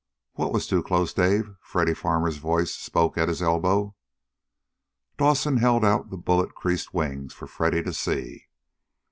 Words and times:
"What 0.33 0.51
was 0.51 0.65
too 0.65 0.81
close, 0.81 1.13
Dave?" 1.13 1.51
Freddy 1.61 1.93
Farmer's 1.93 2.37
voice 2.37 2.73
spoke 2.73 3.19
at 3.19 3.27
his 3.27 3.39
elbow. 3.39 3.95
Dawson 5.17 5.57
held 5.57 5.85
out 5.85 6.09
the 6.09 6.17
bullet 6.17 6.55
creased 6.55 6.91
wings 6.91 7.35
for 7.35 7.45
Freddy 7.45 7.83
to 7.83 7.93
see. 7.93 8.47